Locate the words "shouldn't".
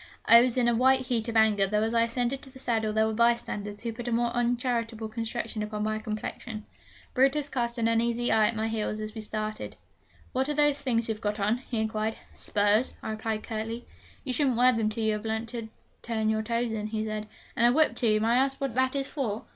14.33-14.57